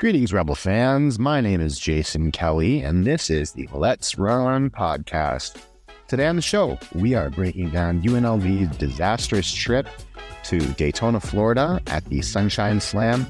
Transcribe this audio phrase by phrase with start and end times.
[0.00, 1.18] Greetings, Rebel fans.
[1.18, 5.60] My name is Jason Kelly, and this is the Let's Run podcast.
[6.08, 9.86] Today on the show, we are breaking down UNLV's disastrous trip
[10.44, 13.26] to Daytona, Florida at the Sunshine Slam.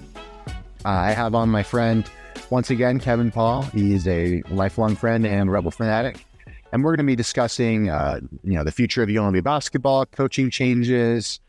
[0.84, 2.08] I have on my friend,
[2.50, 3.62] once again, Kevin Paul.
[3.62, 6.24] He's a lifelong friend and Rebel fanatic.
[6.70, 10.50] And we're going to be discussing, uh, you know, the future of UNLV basketball, coaching
[10.50, 11.40] changes.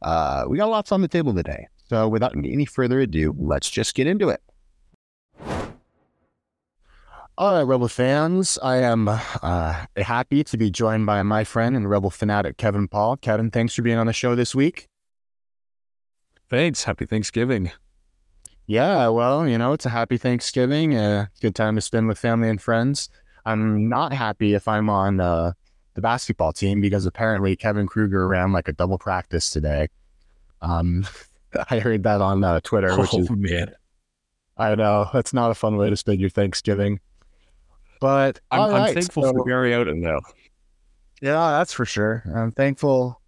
[0.00, 1.68] Uh, we got lots on the table today.
[1.90, 4.40] So without any further ado, let's just get into it.
[7.40, 11.88] All right, Rebel fans, I am uh, happy to be joined by my friend and
[11.88, 13.16] Rebel fanatic, Kevin Paul.
[13.16, 14.88] Kevin, thanks for being on the show this week.
[16.50, 16.84] Thanks.
[16.84, 17.70] Happy Thanksgiving.
[18.66, 22.50] Yeah, well, you know, it's a happy Thanksgiving, a good time to spend with family
[22.50, 23.08] and friends.
[23.46, 25.52] I'm not happy if I'm on uh,
[25.94, 29.88] the basketball team because apparently Kevin Kruger ran like a double practice today.
[30.60, 31.06] Um,
[31.70, 33.72] I heard that on uh, Twitter, which oh, is man.
[34.58, 37.00] I know that's not a fun way to spend your Thanksgiving.
[38.00, 40.20] But I'm, I'm right, thankful so- for Barry Odom though.
[41.20, 42.24] Yeah, that's for sure.
[42.34, 43.20] I'm thankful.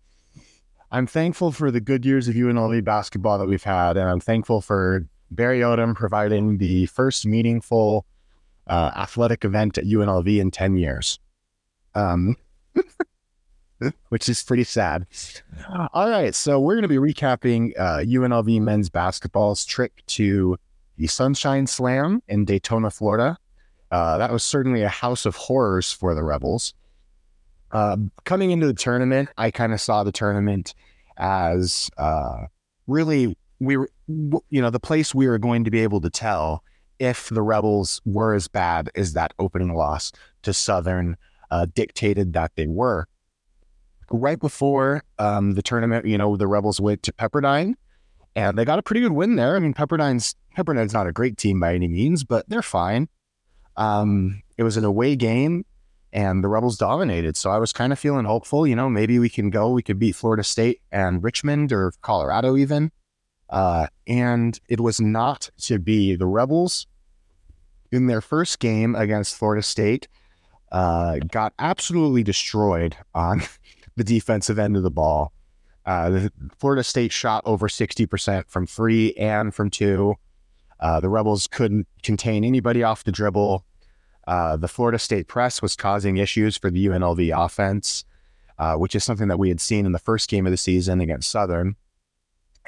[0.90, 4.60] I'm thankful for the good years of UNLV basketball that we've had, and I'm thankful
[4.62, 8.06] for Barry Odom providing the first meaningful
[8.66, 11.18] uh, athletic event at UNLV in ten years,
[11.94, 12.36] um,
[14.08, 15.06] which is pretty sad.
[15.92, 20.56] All right, so we're going to be recapping uh, UNLV men's basketball's trip to
[20.96, 23.36] the Sunshine Slam in Daytona, Florida.
[23.92, 26.72] Uh, that was certainly a house of horrors for the Rebels.
[27.70, 30.74] Uh, coming into the tournament, I kind of saw the tournament
[31.18, 32.46] as uh,
[32.86, 36.64] really we were, you know, the place we were going to be able to tell
[36.98, 40.10] if the Rebels were as bad as that opening loss
[40.42, 41.16] to Southern
[41.50, 43.06] uh, dictated that they were.
[44.10, 47.74] Right before um, the tournament, you know, the Rebels went to Pepperdine,
[48.34, 49.54] and they got a pretty good win there.
[49.54, 53.08] I mean, Pepperdine's Pepperdine's not a great team by any means, but they're fine.
[53.76, 55.64] Um, it was an away game
[56.12, 57.36] and the Rebels dominated.
[57.36, 59.98] So I was kind of feeling hopeful, you know, maybe we can go, we could
[59.98, 62.92] beat Florida State and Richmond or Colorado even.
[63.48, 66.14] Uh, and it was not to be.
[66.14, 66.86] The Rebels
[67.90, 70.08] in their first game against Florida State
[70.70, 73.42] uh, got absolutely destroyed on
[73.96, 75.32] the defensive end of the ball.
[75.84, 76.28] Uh,
[76.58, 80.14] Florida State shot over 60% from three and from two.
[80.82, 83.64] Uh, the Rebels couldn't contain anybody off the dribble.
[84.26, 88.04] Uh, the Florida State press was causing issues for the UNLV offense,
[88.58, 91.00] uh, which is something that we had seen in the first game of the season
[91.00, 91.76] against Southern.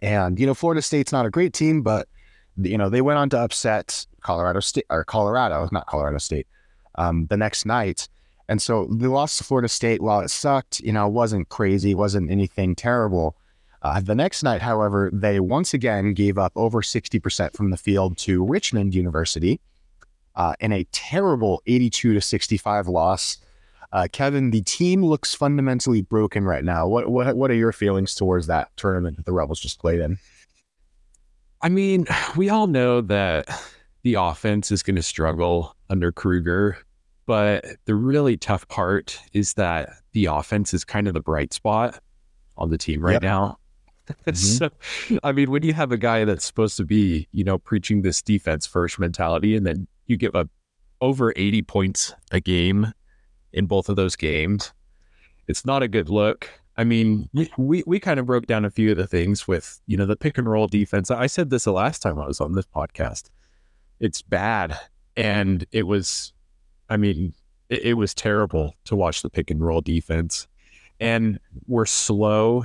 [0.01, 2.09] And you know, Florida State's not a great team, but
[2.57, 6.47] you know they went on to upset Colorado State or Colorado, not Colorado State,
[6.95, 8.09] um, the next night.
[8.49, 12.31] And so the loss to Florida State, while it sucked, you know, wasn't crazy, wasn't
[12.31, 13.37] anything terrible.
[13.85, 18.17] Uh, the next night, however, they once again gave up over 60% from the field
[18.17, 19.61] to Richmond University
[20.37, 23.37] uh, in a terrible 82 to 65 loss.
[23.93, 26.89] Uh, Kevin, the team looks fundamentally broken right now.
[26.89, 30.19] What, what what are your feelings towards that tournament that the Rebels just played in?
[31.61, 32.07] I mean,
[32.37, 33.49] we all know that
[34.03, 36.79] the offense is going to struggle under Kruger,
[37.27, 42.01] but the really tough part is that the offense is kind of the bright spot
[42.57, 43.23] on the team right Yep.
[43.23, 43.59] now.
[44.27, 44.37] Mhm.
[44.37, 44.71] so,
[45.23, 48.21] I mean, when you have a guy that's supposed to be, you know, preaching this
[48.23, 50.49] defense first mentality, and then you give up
[51.01, 52.93] over 80 points a game
[53.53, 54.73] in both of those games,
[55.49, 56.49] it's not a good look.
[56.77, 59.81] I mean, we- we, we kind of broke down a few of the things with,
[59.87, 61.11] you know, the pick and roll defense.
[61.11, 63.31] I said this the last time I was on this podcast.
[64.01, 64.77] It's bad.
[65.17, 66.33] And it was,
[66.91, 67.33] I mean,
[67.69, 70.49] it, it was terrible to watch the pick and roll defense.
[71.01, 72.65] And we're slow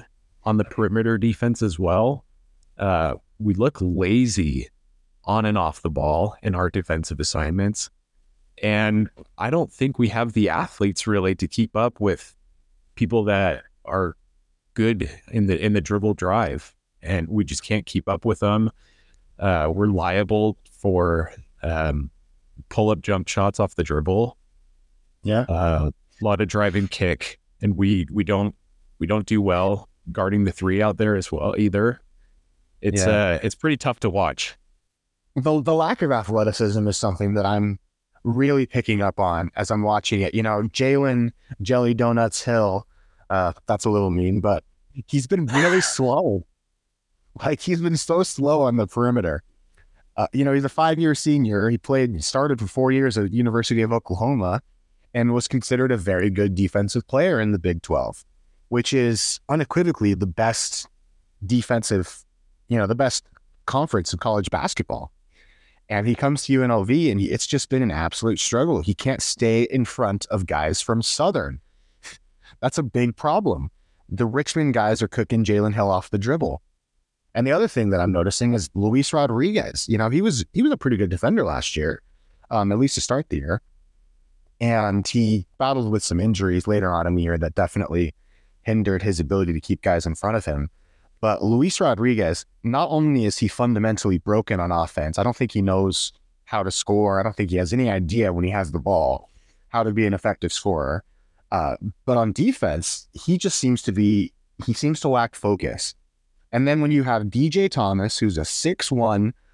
[0.49, 2.25] on the perimeter defense as well.
[2.79, 4.67] Uh, we look lazy
[5.25, 7.89] on and off the ball in our defensive assignments.
[8.63, 12.35] And I don't think we have the athletes really to keep up with
[12.95, 14.17] people that are
[14.73, 18.71] good in the in the dribble drive, and we just can't keep up with them.
[19.37, 21.31] Uh, we're liable for
[21.63, 22.09] um,
[22.69, 24.35] pull up jump shots off the dribble,
[25.23, 25.41] Yeah.
[25.47, 25.91] uh,
[26.21, 28.55] a lot of driving kick, and we we don't
[28.99, 32.01] we don't do well guarding the three out there as well either.
[32.81, 33.09] It's Yeah.
[33.35, 34.55] uh it's pretty tough to watch.
[35.35, 37.79] the the lack of athleticism is something that I'm
[38.23, 40.33] really picking up on as I'm watching it.
[40.33, 41.31] You know, Jalen
[41.61, 42.85] Jelly Donuts Hill,
[43.29, 44.63] uh, that's a little mean, but
[45.07, 46.45] he's been really slow.
[47.43, 49.43] Like he's been so slow on the perimeter.
[50.17, 51.69] Uh, you know, he's a five year senior.
[51.69, 54.61] He played, started for four years at University of Oklahoma,
[55.13, 58.25] and was considered a very good defensive player in the Big Twelve,
[58.69, 60.87] which is unequivocally the best
[61.45, 62.23] defensive,
[62.67, 63.25] you know, the best
[63.65, 65.11] conference of college basketball.
[65.89, 68.81] And he comes to UNLV and he, it's just been an absolute struggle.
[68.81, 71.61] He can't stay in front of guys from Southern.
[72.61, 73.71] That's a big problem.
[74.07, 76.61] The Richmond guys are cooking Jalen Hill off the dribble.
[77.33, 79.87] And the other thing that I'm noticing is Luis Rodriguez.
[79.87, 82.01] You know, he was he was a pretty good defender last year,
[82.49, 83.61] um, at least to start the year.
[84.59, 88.13] And he battled with some injuries later on in the year that definitely
[88.63, 90.69] hindered his ability to keep guys in front of him.
[91.21, 95.61] But Luis Rodriguez, not only is he fundamentally broken on offense, I don't think he
[95.61, 96.13] knows
[96.45, 97.19] how to score.
[97.19, 99.29] I don't think he has any idea when he has the ball
[99.69, 101.03] how to be an effective scorer.
[101.51, 101.75] Uh,
[102.05, 104.33] but on defense, he just seems to be,
[104.65, 105.95] he seems to lack focus.
[106.51, 108.97] And then when you have DJ Thomas, who's a 6'1,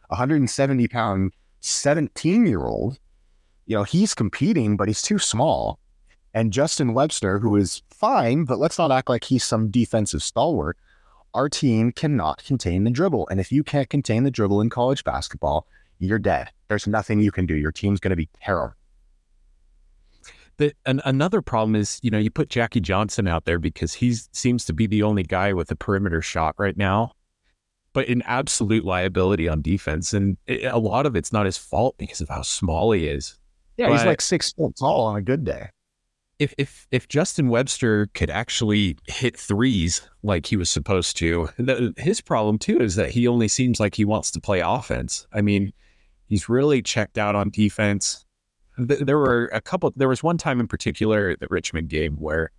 [0.08, 2.98] 170 pound, 17 year old,
[3.66, 5.80] you know, he's competing, but he's too small.
[6.34, 10.78] And Justin Webster, who is fine, but let's not act like he's some defensive stalwart.
[11.34, 13.28] Our team cannot contain the dribble.
[13.30, 15.68] And if you can't contain the dribble in college basketball,
[16.00, 16.52] you're dead.
[16.68, 17.56] There's nothing you can do.
[17.56, 18.76] Your team's going to be terrible.
[20.58, 24.14] The, and another problem is, you know, you put Jackie Johnson out there because he
[24.32, 27.12] seems to be the only guy with a perimeter shot right now,
[27.92, 30.14] but an absolute liability on defense.
[30.14, 33.38] And it, a lot of it's not his fault because of how small he is.
[33.76, 35.68] Yeah, but he's like six foot tall on a good day.
[36.38, 41.94] If if if Justin Webster could actually hit threes like he was supposed to, the,
[41.98, 45.28] his problem too is that he only seems like he wants to play offense.
[45.32, 45.72] I mean,
[46.28, 48.26] he's really checked out on defense
[48.78, 49.94] there were a couple.
[49.96, 52.52] There was one time in particular the Richmond game where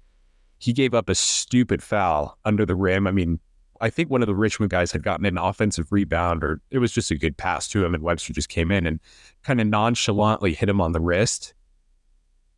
[0.58, 3.06] he gave up a stupid foul under the rim.
[3.06, 3.38] I mean,
[3.80, 6.92] I think one of the Richmond guys had gotten an offensive rebound, or it was
[6.92, 9.00] just a good pass to him, and Webster just came in and
[9.42, 11.52] kind of nonchalantly hit him on the wrist.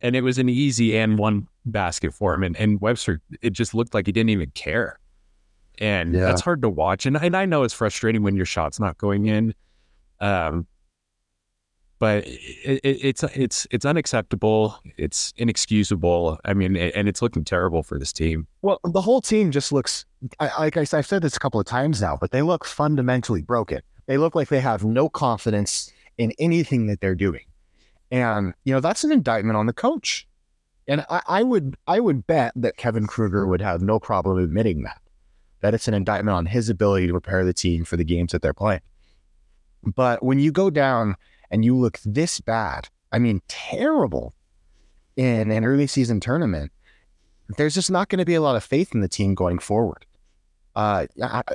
[0.01, 2.43] And it was an easy and one basket for him.
[2.43, 4.99] And, and Webster, it just looked like he didn't even care.
[5.79, 6.21] And yeah.
[6.21, 7.05] that's hard to watch.
[7.05, 9.53] And, and I know it's frustrating when your shot's not going in.
[10.19, 10.67] Um,
[11.99, 14.79] but it, it, it's it's it's unacceptable.
[14.97, 16.39] It's inexcusable.
[16.45, 18.47] I mean, and it's looking terrible for this team.
[18.61, 20.05] Well, the whole team just looks
[20.39, 23.41] I, like I, I've said this a couple of times now, but they look fundamentally
[23.41, 23.81] broken.
[24.07, 27.43] They look like they have no confidence in anything that they're doing,
[28.11, 30.27] and you know that's an indictment on the coach.
[30.87, 34.83] And I, I would I would bet that Kevin Kruger would have no problem admitting
[34.83, 35.01] that
[35.61, 38.41] that it's an indictment on his ability to prepare the team for the games that
[38.41, 38.81] they're playing.
[39.83, 41.15] But when you go down
[41.51, 44.33] and you look this bad, I mean, terrible
[45.15, 46.71] in an early season tournament,
[47.57, 50.05] there's just not going to be a lot of faith in the team going forward.
[50.75, 51.07] Uh,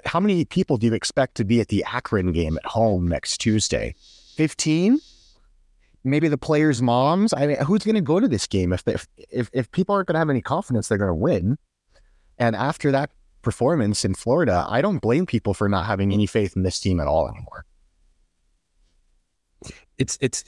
[0.04, 3.38] how many people do you expect to be at the Akron game at home next
[3.38, 3.94] Tuesday?
[4.36, 4.98] 15?
[6.04, 7.32] Maybe the players' moms.
[7.32, 10.08] I mean, who's going to go to this game if, if if if people aren't
[10.08, 11.56] going to have any confidence they're going to win?
[12.38, 13.10] And after that
[13.42, 17.00] performance in Florida, I don't blame people for not having any faith in this team
[17.00, 17.64] at all anymore
[19.98, 20.44] it's it's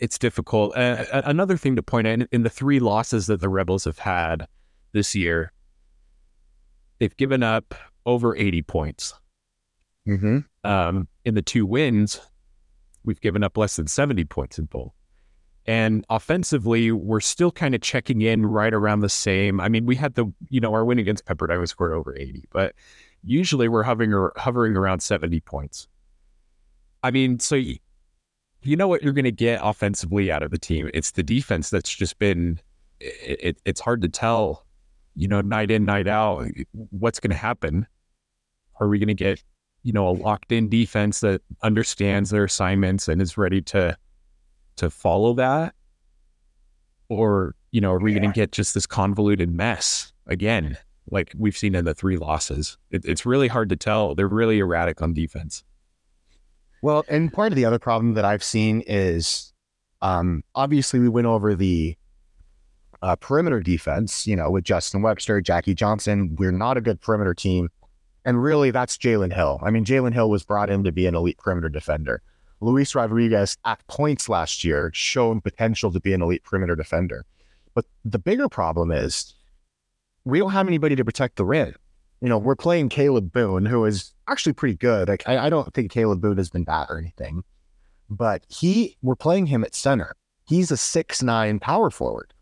[0.00, 0.76] it's difficult.
[0.76, 4.46] Uh, another thing to point out in the three losses that the Rebels have had
[4.92, 5.52] this year,
[6.98, 7.74] they've given up
[8.06, 9.14] over eighty points.
[10.08, 10.38] Mm-hmm.
[10.64, 12.20] Um, in the two wins,
[13.04, 14.92] we've given up less than seventy points in both.
[15.64, 19.60] And offensively, we're still kind of checking in right around the same.
[19.60, 22.48] I mean, we had the you know our win against Pepperdine was scored over eighty,
[22.52, 22.74] but
[23.22, 25.88] usually we're hovering hovering around seventy points.
[27.02, 30.90] I mean, so you know what you're going to get offensively out of the team.
[30.94, 32.60] It's the defense that's just been.
[33.00, 34.64] It, it, it's hard to tell,
[35.16, 36.46] you know, night in night out,
[36.90, 37.86] what's going to happen.
[38.78, 39.42] Are we going to get,
[39.82, 43.96] you know, a locked in defense that understands their assignments and is ready to
[44.76, 45.74] to follow that,
[47.08, 48.20] or you know, are we yeah.
[48.20, 50.76] going to get just this convoluted mess again,
[51.10, 52.78] like we've seen in the three losses?
[52.90, 54.14] It, it's really hard to tell.
[54.14, 55.64] They're really erratic on defense.
[56.82, 59.52] Well, and part of the other problem that I've seen is
[60.02, 61.96] um, obviously we went over the
[63.02, 66.36] uh, perimeter defense, you know, with Justin Webster, Jackie Johnson.
[66.38, 67.68] We're not a good perimeter team.
[68.24, 69.58] And really, that's Jalen Hill.
[69.62, 72.22] I mean, Jalen Hill was brought in to be an elite perimeter defender.
[72.60, 77.24] Luis Rodriguez, at points last year, shown potential to be an elite perimeter defender.
[77.74, 79.34] But the bigger problem is
[80.24, 81.74] we don't have anybody to protect the rim
[82.22, 85.08] you know, we're playing Kalib Boone, who is actually pretty good.
[85.08, 87.42] Like, I, I don't think Kalib Boone has been bad or anything,
[88.08, 90.14] but he, we're playing him at center.
[90.46, 92.32] He's a six nine power forward.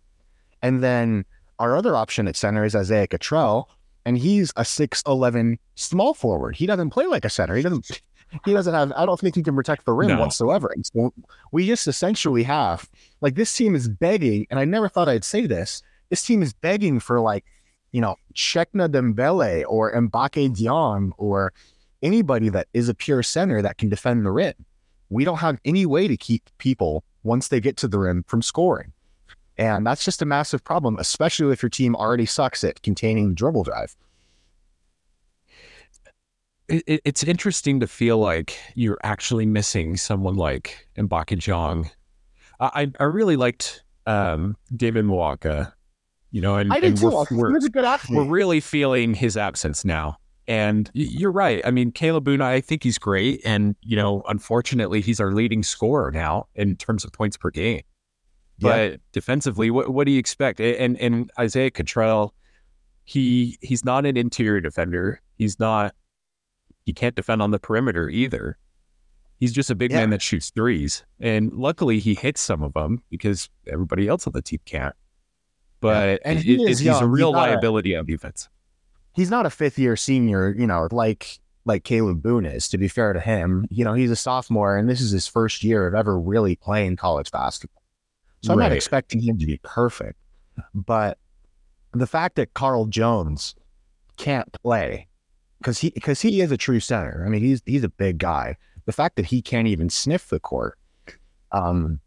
[0.60, 1.25] And then
[1.58, 3.70] our other option at center is Isaiah Cottrell,
[4.04, 6.57] and he's a six eleven small forward.
[6.57, 7.54] He doesn't play like a center.
[7.57, 8.02] He doesn't.
[8.45, 8.92] He doesn't have.
[8.95, 10.21] I don't think he can protect the rim no.
[10.21, 10.71] whatsoever.
[10.73, 11.12] And so
[11.50, 12.88] we just essentially have
[13.21, 15.83] like this team is begging, and I never thought I'd say this.
[16.11, 17.45] This team is begging for like
[17.92, 21.52] you know, Cheikhna Dembele or Mbacke Diong or
[22.02, 24.54] anybody that is a pure center that can defend the rim.
[25.09, 28.40] we don't have any way to keep people once they get to the rim from
[28.42, 28.92] scoring.
[29.61, 33.35] And that's just a massive problem, especially if your team already sucks at containing the
[33.35, 33.95] dribble drive.
[36.69, 41.90] It, it's interesting to feel like you're actually missing someone like Mbacke Diong.
[42.59, 45.75] I, I really liked um, David Muoka,
[46.31, 47.11] you know, and, I did and too.
[47.11, 48.17] we're, He we're, was a good athlete.
[48.17, 50.17] we're really feeling his absence now.
[50.49, 51.61] And you're right.
[51.67, 53.43] I mean, Kalib Boone, I think he's great.
[53.45, 57.83] And, you know, unfortunately, he's our leading scorer now in terms of points per game.
[58.61, 60.61] But defensively, what, what do you expect?
[60.61, 62.35] And and Isaiah Cottrell,
[63.05, 65.21] he he's not an interior defender.
[65.37, 65.95] He's not
[66.85, 68.59] he can't defend on the perimeter either.
[69.38, 69.99] He's just a big Yeah.
[70.00, 71.05] man that shoots threes.
[71.19, 74.95] And luckily he hits some of them because everybody else on the team can't.
[75.81, 78.49] But And he it- is he's a He's real a- liability on defense.
[79.14, 82.88] he's not a fifth year senior, you know, like like Kalib Boone is, to be
[82.88, 83.67] fair to him.
[83.71, 86.97] You know, he's a sophomore and this is his first year of ever really playing
[86.97, 87.79] college basketball.
[88.42, 90.18] So I'm not expecting him to be perfect.
[90.75, 91.18] But
[91.92, 93.54] the fact that Karl Jones
[94.16, 95.09] can't play
[95.59, 97.25] because he because he is a true center.
[97.26, 98.56] I mean, he's he's a big guy.
[98.87, 100.78] The fact that he can't even sniff the court
[101.52, 102.00] um,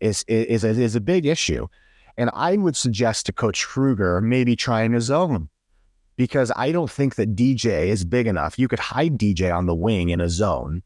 [0.00, 1.66] is is is, is a big issue.
[2.16, 5.48] And I would suggest to Coach Kruger maybe trying a zone
[6.16, 8.58] because I don't think that DJ is big enough.
[8.58, 10.82] You could hide DJ on the wing in a zone.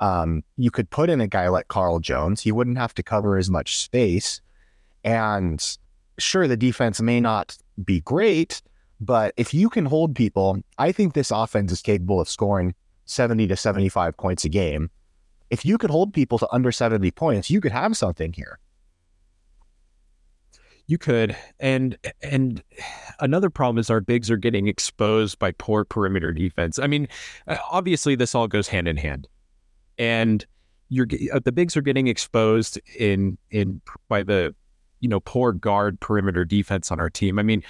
[0.00, 2.40] Um, you could put in a guy like Karl Jones.
[2.40, 4.40] He wouldn't have to cover as much space.
[5.04, 5.64] And
[6.18, 8.62] sure, the defense may not be great,
[9.00, 12.74] but if you can hold people, I think this offense is capable of scoring
[13.06, 14.90] 70 to 75 points a game.
[15.50, 18.58] If you could hold people to under 70 points, you could have something here.
[20.88, 22.62] You could, and and
[23.18, 26.78] another problem is our bigs are getting exposed by poor perimeter defense.
[26.78, 27.08] I mean,
[27.70, 29.26] obviously this all goes hand in hand,
[29.98, 30.44] and
[30.88, 34.54] you're uh, the bigs are getting exposed in in by the
[35.00, 37.38] you know poor guard perimeter defense on our team.
[37.38, 37.62] I mean,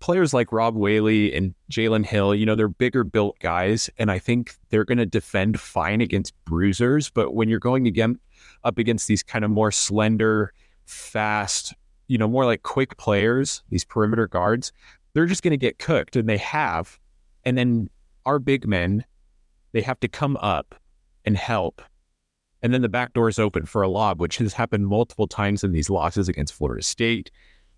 [0.00, 4.18] players like Rob Whaley and Jalen Hill, you know, they're bigger built guys, and I
[4.18, 7.10] think they're going to defend fine against bruisers.
[7.10, 8.18] But when you're going again
[8.64, 10.52] up against these kind of more slender,
[10.86, 11.74] fast
[12.08, 14.72] you know, more like quick players, these perimeter guards,
[15.12, 16.98] they're just going to get cooked, and they have.
[17.44, 17.88] And then
[18.24, 19.04] our big men,
[19.72, 20.74] they have to come up
[21.26, 21.82] and help.
[22.62, 25.62] And then the back door is open for a lob, which has happened multiple times
[25.62, 27.30] in these losses against Florida State,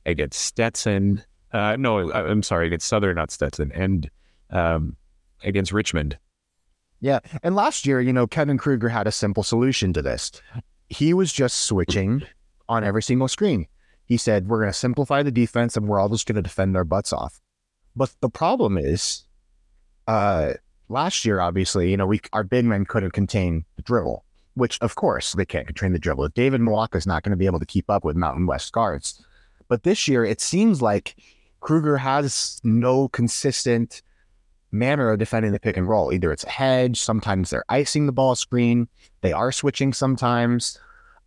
[0.07, 1.23] against Stetson.
[1.53, 4.09] Uh, no, I'm sorry, against Southern, not Stetson, and
[4.51, 4.97] um,
[5.43, 6.19] against Richmond.
[7.01, 7.21] Yeah.
[7.43, 10.31] And last year, you know, Kevin Kruger had a simple solution to this.
[10.89, 12.23] He was just switching
[12.69, 13.67] on every single screen.
[14.05, 16.77] He said, We're going to simplify the defense and we're all just going to defend
[16.77, 17.41] our butts off.
[17.95, 19.25] But the problem is,
[20.07, 20.55] uh,
[20.89, 24.95] last year, obviously, you know, we our big men couldn't contain the dribble, which of
[24.95, 26.29] course they can't contain the dribble.
[26.31, 29.25] David Muoka is not going to be able to keep up with Mountain West guards.
[29.69, 31.17] But this year, it seems like
[31.61, 34.03] Kruger has no consistent
[34.71, 36.13] manner of defending the pick and roll.
[36.13, 38.89] Either it's a hedge, sometimes they're icing the ball screen,
[39.21, 40.79] they are switching sometimes.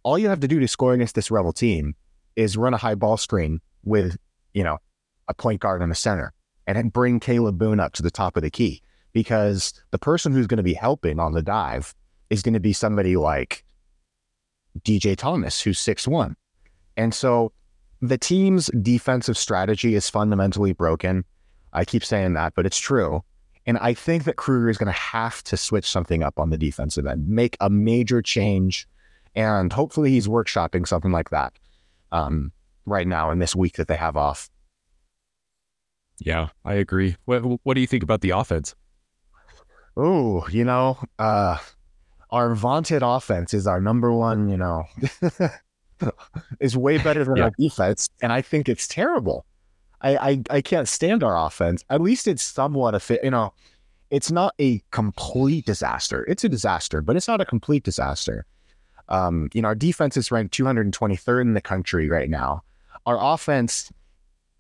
[0.04, 1.96] All you have to do to score against this rebel team
[2.36, 4.18] is run a high ball screen with,
[4.54, 4.80] you know,
[5.28, 6.34] a point guard in the center
[6.66, 8.82] and bring Kalib Boone up to the top of the key
[9.14, 11.94] because the person who's going to be helping on the dive
[12.30, 13.64] is going to be somebody like
[14.82, 16.36] DJ Thomas, who's six one.
[16.98, 17.52] And so
[18.02, 21.24] the team's defensive strategy is fundamentally broken.
[21.74, 23.24] I keep saying that, but it's true.
[23.66, 26.58] And I think that Kruger is going to have to switch something up on the
[26.58, 28.88] defensive end, make a major change.
[29.36, 31.54] And hopefully he's workshopping something like that
[32.12, 32.52] um,
[32.86, 34.50] right now in this week that they have off.
[36.20, 37.16] Yeah, I agree.
[37.26, 38.76] What What do you think about the offense?
[39.98, 41.58] Oh, you know, uh,
[42.30, 44.86] our vaunted offense is our number one, you know,
[46.60, 47.44] is way better than Yeah.
[47.46, 48.10] our defense.
[48.22, 49.46] And I think it's terrible.
[50.02, 51.84] I, I, I can't stand our offense.
[51.90, 53.54] At least it's somewhat a fit, you know,
[54.10, 56.26] it's not a complete disaster.
[56.28, 58.46] It's a disaster, but it's not a complete disaster.
[59.10, 62.64] Um, you know, our defense is ranked 223rd in the country right now.
[63.06, 63.92] Our offense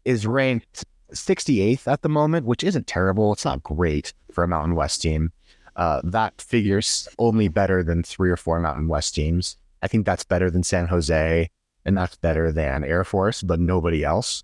[0.03, 3.33] is ranked 68th at the moment, which isn't terrible.
[3.33, 5.31] It's not great for a Mountain West team.
[5.75, 9.55] Uh, that figures only better than three or four Mountain West teams.
[9.81, 11.49] I think that's better than San Jose,
[11.85, 14.43] and that's better than Air Force, but nobody else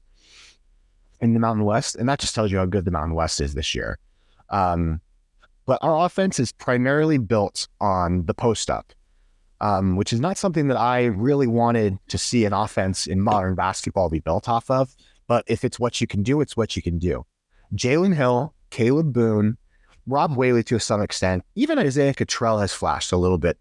[1.20, 1.96] in the Mountain West.
[1.96, 4.00] And that just tells you how good the Mountain West is this year.
[4.50, 5.02] Um,
[5.66, 8.94] but our offense is primarily built on the post up,
[9.60, 13.56] um, which is not something that I really wanted to see an offense in modern
[13.56, 14.96] basketball be built off of.
[15.28, 17.26] But if it's what you can do, it's what you can do.
[17.76, 19.58] Jalen Hill, Kalib Boone,
[20.06, 23.58] Rob Whaley to some extent, even Isaiah Cottrell has flashed a little bit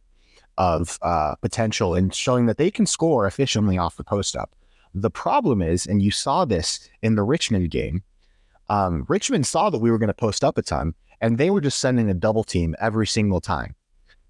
[0.58, 4.54] of uh, potential and showing that they can score efficiently off the post up.
[4.94, 8.02] The problem is, and you saw this in the Richmond game,
[8.68, 11.60] um, Richmond saw that we were going to post up a ton, and they were
[11.60, 13.74] just sending a double team every single time.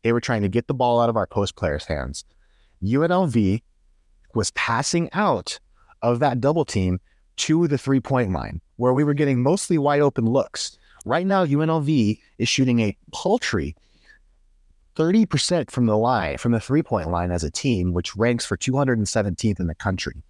[0.02, 2.24] They were trying to get the ball out of our post players' hands.
[2.82, 3.62] UNLV
[4.34, 5.58] was passing out
[6.02, 7.00] of that double team
[7.36, 10.78] to the three point line, where we were getting mostly wide open looks.
[11.04, 13.76] Right now, UNLV is shooting a paltry
[14.96, 18.56] 30% from the line, from the three point line as a team, which ranks for
[18.56, 20.22] 217th in the country.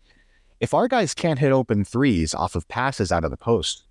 [0.61, 3.85] If our guys can't hit open threes off of passes out of the post,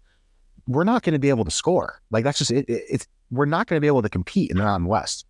[0.67, 2.01] we're not going to be able to score.
[2.11, 4.57] Like that's just it, it, it's we're not going to be able to compete in
[4.57, 5.25] the Mountain West.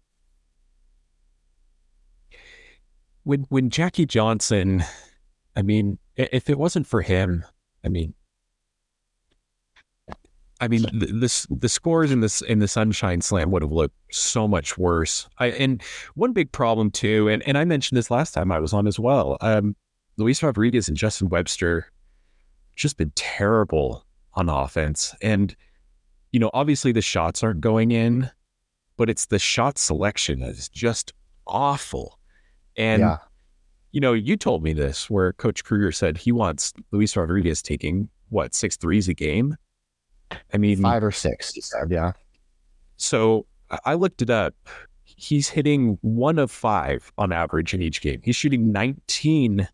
[3.24, 4.84] When when Jackie Johnson,
[5.56, 7.44] I mean, if it wasn't for him,
[7.86, 8.13] I mean,
[10.62, 13.96] I mean, the, the, the scores in this in the Sunshine Slam would have looked
[14.12, 15.27] so much worse.
[15.38, 15.84] I and
[16.15, 18.98] one big problem too, and, and I mentioned this last time I was on as
[18.98, 19.38] well.
[19.42, 19.75] Um,
[20.18, 21.92] Luis Rodriguez and Justin Webster
[22.75, 25.56] just been terrible on offense, and
[26.32, 28.32] you know, obviously the shots aren't going in,
[28.98, 31.13] but it's the shot selection that is just
[31.48, 32.20] awful.
[32.77, 33.18] And yeah.
[33.96, 38.10] You know, you told me this where Coach Kruger said he wants Luis Rodriguez taking
[38.28, 39.56] what six threes a game
[40.54, 42.12] I mean, five or six, he said, yeah.
[42.98, 43.46] So
[43.86, 44.54] I looked it up.
[45.04, 48.20] He's hitting one of five on average in each game.
[48.22, 49.70] He's shooting 19%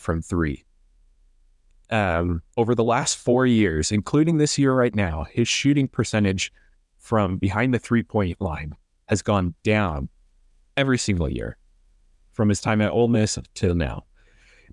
[0.00, 0.64] from three.
[1.90, 6.54] Um, over the last four years, including this year right now, his shooting percentage
[6.96, 8.74] from behind the three point line
[9.08, 10.08] has gone down
[10.78, 11.58] every single year
[12.36, 14.04] from his time at Ole Miss till now.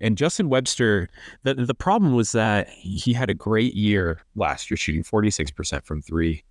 [0.02, 1.10] And Justin Webster,
[1.44, 6.02] the the problem was that he had a great year last year, shooting 46% from
[6.02, 6.44] three.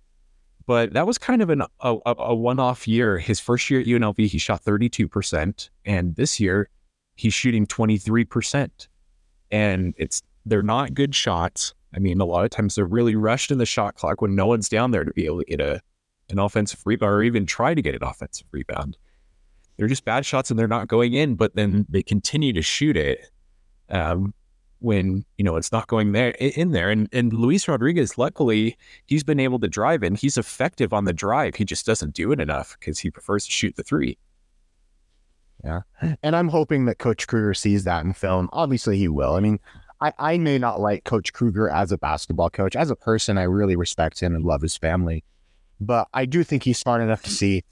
[0.65, 3.19] But that was kind of an, a, a one off year.
[3.19, 5.69] His first year at UNLV, he shot 32%.
[5.85, 6.69] And this year,
[7.15, 8.87] he's shooting 23%.
[9.51, 11.73] And it's they're not good shots.
[11.93, 14.47] I mean, a lot of times they're really rushed in the shot clock when no
[14.47, 15.81] one's down there to be able to get a
[16.29, 18.97] an offensive rebound or even try to get an offensive rebound.
[19.77, 22.95] They're just bad shots and they're not going in, but then they continue to shoot
[22.95, 23.29] it
[23.89, 24.33] um,
[24.79, 26.89] when you know it's not going there in there.
[26.89, 31.13] And and Luis Rodriguez, luckily, he's been able to drive and he's effective on the
[31.13, 31.55] drive.
[31.55, 34.17] He just doesn't do it enough because he prefers to shoot the three.
[35.63, 35.81] Yeah,
[36.21, 38.49] and I'm hoping that Coach Kruger sees that in film.
[38.51, 39.35] Obviously, he will.
[39.35, 39.59] I mean,
[40.01, 42.75] I, I may not like Coach Kruger as a basketball coach.
[42.75, 45.23] As a person, I really respect him and love his family.
[45.79, 47.63] But I do think he's smart enough to see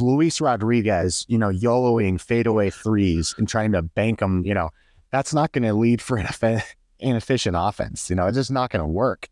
[0.00, 4.70] Luis Rodriguez, you know, YOLOing fadeaway threes and trying to bank them, you know,
[5.10, 6.62] that's not going to lead for an
[6.98, 8.08] inefficient offense.
[8.10, 9.28] You know, it's just not going to work.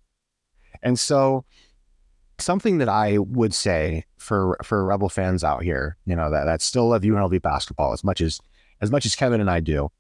[0.83, 1.45] And so,
[2.39, 6.63] something that I would say for for Rebel fans out here, you know, that that
[6.63, 8.41] still love UNLV basketball as much as
[8.81, 9.91] as much as Kevin and I do,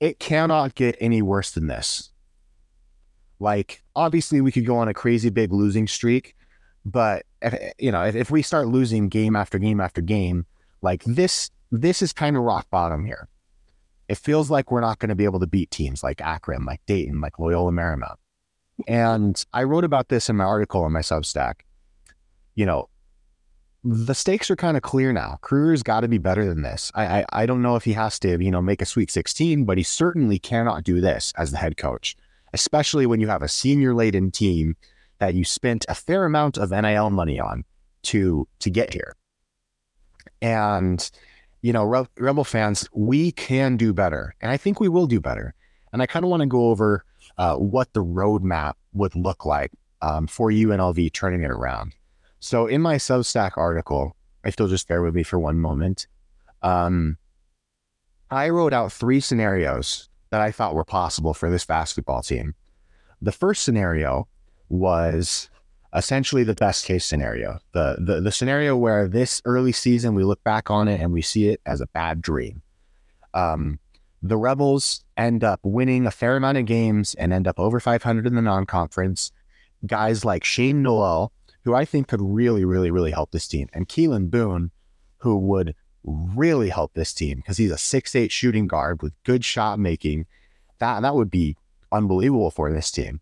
[0.00, 2.10] it cannot get any worse than this.
[3.40, 6.36] Like, obviously, we could go on a crazy big losing streak,
[6.84, 10.46] but if, you know, if, if we start losing game after game after game,
[10.80, 13.28] like this, this is kind of rock bottom here
[14.12, 16.82] it feels like we're not going to be able to beat teams like Akron, like
[16.84, 18.16] Dayton, like Loyola Marymount.
[18.86, 21.60] And I wrote about this in my article on my Substack.
[22.54, 22.90] You know,
[23.82, 25.38] the stakes are kind of clear now.
[25.40, 26.92] Kruger's got to be better than this.
[26.94, 29.64] I, I, I don't know if he has to you know make a Sweet 16,
[29.64, 32.14] but he certainly cannot do this as the head coach,
[32.52, 34.76] especially when you have a senior laden team
[35.22, 37.64] that you spent a fair amount of NIL money on
[38.02, 39.14] to to get here.
[40.40, 41.08] And
[41.60, 44.34] you know, Re- Rebel fans, we can do better.
[44.40, 45.54] And I think we will do better.
[45.92, 47.04] And I kind of want to go over
[47.38, 51.94] uh, what the roadmap would look like um, for UNLV turning it around.
[52.40, 56.08] So in my Substack article, if you'll just bear with me for one moment,
[56.62, 57.16] um,
[58.28, 62.56] I wrote out three scenarios that I thought were possible for this basketball team.
[63.20, 64.26] The first scenario
[64.72, 65.50] was
[65.94, 67.60] essentially the best case scenario.
[67.72, 71.22] The, the the scenario where this early season we look back on it and we
[71.22, 72.62] see it as a bad dream.
[73.34, 73.78] Um,
[74.22, 78.26] the Rebels end up winning a fair amount of games and end up over 500
[78.26, 79.32] in the non-conference.
[79.84, 81.32] Guys like Shane Nowell,
[81.64, 84.70] who I think could really, really, really help this team, and Keylan Boone,
[85.18, 89.78] who would really help this team because he's a six-eight shooting guard with good shot
[89.78, 90.26] making.
[90.78, 91.56] That that would be
[91.90, 93.20] unbelievable for this team.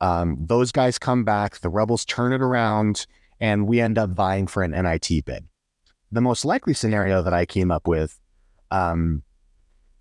[0.00, 3.06] Um, those guys come back, the Rebels turn it around,
[3.38, 5.46] and we end up vying for an NIT bid.
[6.12, 8.18] The most likely scenario that I came up with,
[8.70, 9.22] um,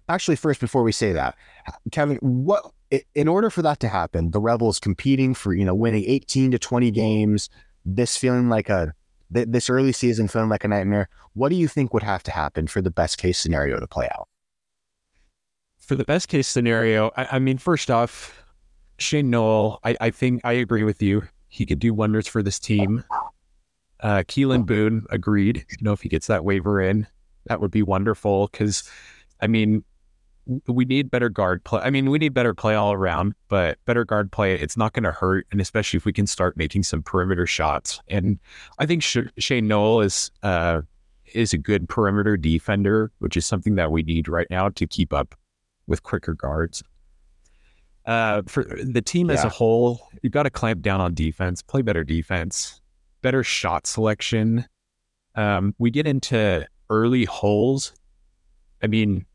[0.08, 1.36] actually, first before we say that,
[1.92, 2.64] Kevin, what
[3.14, 6.60] in order for that to happen, the Rebels competing for you know winning 18 to
[6.60, 7.50] 20 games,
[7.86, 8.94] this feeling like a
[9.32, 11.08] this early season feeling like a nightmare.
[11.34, 14.10] What do you think would have to happen for the best case scenario to play
[14.18, 14.28] out?
[15.78, 18.44] For the best case scenario, I, I mean, first off,
[19.00, 21.24] Shane Nowell, I, I think I agree with you.
[21.48, 23.04] He could do wonders for this team.
[24.02, 25.66] Uh, Keylan Boone agreed.
[25.70, 27.08] You know, if he gets that waiver in,
[27.46, 28.48] that would be wonderful.
[28.48, 28.90] Because,
[29.42, 29.84] I mean,
[30.68, 31.82] we need better guard play.
[31.82, 35.04] I mean, we need better play all around, but better guard play, it's not going
[35.04, 35.48] to hurt.
[35.52, 38.00] And especially if we can start making some perimeter shots.
[38.08, 38.40] And
[38.78, 40.82] I think Sh- Shane Nowell is, uh,
[41.34, 45.14] is a good perimeter defender, which is something that we need right now to keep
[45.14, 45.36] up
[45.88, 46.84] with quicker guards.
[48.10, 51.84] Uh, for the team as a whole, you've got to clamp down on defense, play
[51.84, 52.82] better defense,
[53.22, 54.66] better shot selection.
[55.36, 57.94] Um, we get into early holes.
[58.82, 59.28] I mean,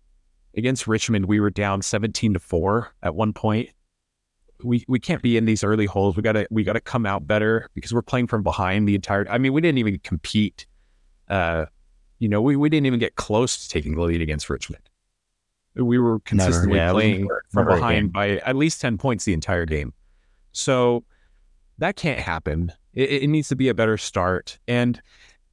[0.56, 3.70] against Richmond, we were down 17 to 4 at one point.
[4.64, 6.16] We we can't be in these early holes.
[6.16, 9.38] We gotta we gotta come out better because we're playing from behind the entire I
[9.38, 10.66] mean, we didn't even compete.
[11.28, 11.66] Uh,
[12.18, 14.82] you know, we, we didn't even get close to taking the lead against Richmond.
[15.76, 19.32] We were consistently yeah, playing never- from never behind by at least 10 points the
[19.32, 19.92] entire game.
[20.52, 21.04] So
[21.78, 22.72] that can't happen.
[22.92, 24.58] It, it needs to be a better start.
[24.68, 25.00] And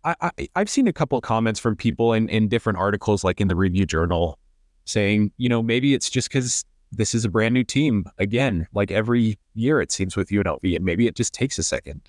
[0.04, 3.42] I, I, I've seen a couple of comments from people in, in different articles, like
[3.42, 4.38] in the Review Journal,
[4.86, 8.06] saying, you know, maybe it's just because this is a brand new team.
[8.18, 12.02] Again, like every year it seems with UNLV, and maybe it just takes a second.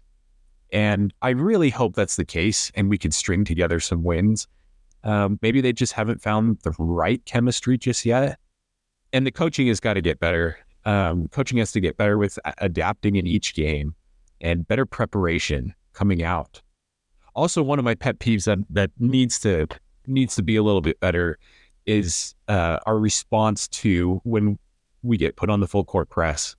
[0.73, 4.49] And I really hope that's the case and we can string together some wins.
[5.05, 8.39] Um, maybe they just haven't found the right chemistry just yet.
[9.13, 10.59] And the coaching has got to get better.
[10.85, 13.95] Um, coaching has to get better with adapting in each game
[14.41, 16.63] and better preparation coming out.
[17.35, 19.67] Also, one of my pet peeves that, that needs to
[20.07, 21.39] needs to be a little bit better
[21.87, 24.59] is uh, our response to when
[25.03, 26.57] we get put on the full court press.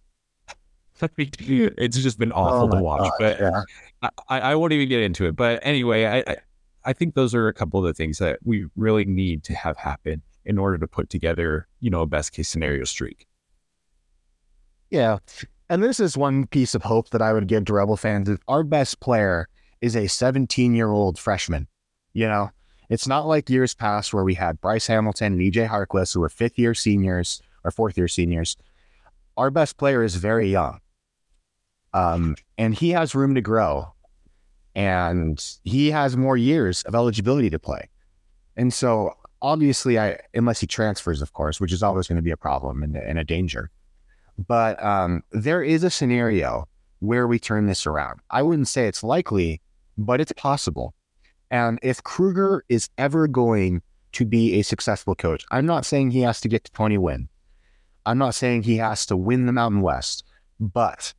[1.01, 3.61] it's just been awful Oh to watch, but yeah.
[4.01, 5.35] I, I I won't even get into it.
[5.35, 6.37] But anyway, I,
[6.85, 9.77] I think those are a couple of the things that we really need to have
[9.77, 13.27] happen in order to put together, you know, a best case scenario streak.
[14.89, 15.19] Yeah.
[15.69, 18.29] And this is one piece of hope that I would give to Rebel fans.
[18.29, 19.47] Is our best player
[19.81, 21.67] is a 17 year old freshman.
[22.13, 22.51] You know,
[22.89, 26.29] it's not like years past where we had Bryce Hamilton and EJ Harkless, who were
[26.29, 28.55] fifth year seniors or fourth year seniors.
[29.35, 30.79] Our best player is very young.
[31.93, 33.93] Um, and he has room to grow.
[34.75, 37.89] And he has more years of eligibility to play.
[38.55, 42.31] And so obviously I unless he transfers, of course, which is always going to be
[42.31, 43.69] a problem and, and a danger.
[44.47, 46.67] But um, there is a scenario
[46.99, 48.21] where we turn this around.
[48.31, 49.61] I wouldn't say it's likely,
[49.97, 50.95] but it's possible.
[51.51, 53.83] And if Kruger is ever going
[54.13, 57.29] to be a successful coach, I'm not saying he has to get to 20 win.
[58.05, 60.23] I'm not saying he has to win the Mountain West.
[60.59, 61.13] But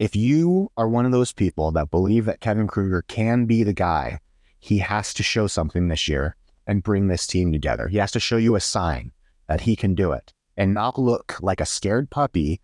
[0.00, 3.74] if you are one of those people that believe that Kevin Kruger can be the
[3.74, 4.18] guy,
[4.58, 6.36] he has to show something this year
[6.66, 7.86] and bring this team together.
[7.86, 9.12] He has to show you a sign
[9.46, 12.62] that he can do it and not look like a scared puppy,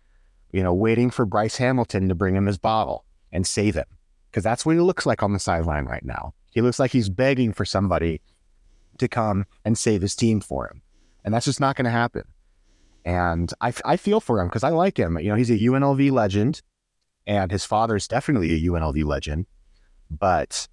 [0.51, 3.85] you know, waiting for Bryce Hamilton to bring him his bottle and save him.
[4.31, 6.33] Because that's what he looks like on the sideline right now.
[6.49, 8.19] He looks like he's begging for somebody
[8.97, 10.81] to come and save his team for him.
[11.23, 12.23] And that's just not going to happen.
[13.05, 15.19] And I, I feel for him because I like him.
[15.19, 16.63] You know, he's a UNLV legend
[17.27, 19.45] and his father's definitely a UNLV legend.
[20.09, 20.67] But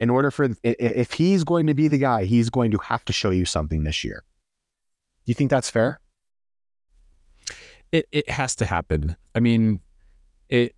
[0.00, 3.12] in order for, if he's going to be the guy, he's going to have to
[3.12, 4.22] show you something this year.
[5.26, 6.00] Do you think that's fair?
[7.92, 9.16] It it has to happen.
[9.34, 9.80] I mean,
[10.48, 10.74] it,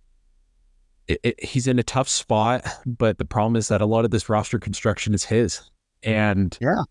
[1.07, 4.11] it, it he's in a tough spot, but the problem is that a lot of
[4.11, 5.61] this roster construction is his,
[6.03, 6.83] and Yeah.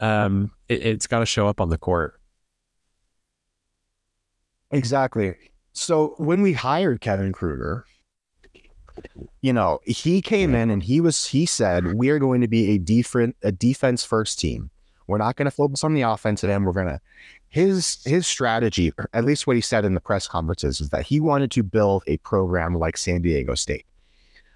[0.00, 2.20] um, it, it's got to show up on the court.
[4.70, 5.34] Exactly.
[5.80, 7.86] So when we hired Kevin Kruger,
[9.40, 12.72] you know, he came in and he was he said we are going to be
[12.72, 14.68] a different a defense first team.
[15.06, 16.66] We're not going to focus on the offensive end.
[16.66, 17.00] We're going to
[17.48, 21.06] his his strategy, or at least what he said in the press conferences, is that
[21.06, 23.86] he wanted to build a program like San Diego State,